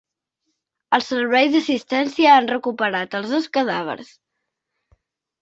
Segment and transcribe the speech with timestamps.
[0.97, 4.11] Els serveis d’assistència han recuperat els dos cadàvers.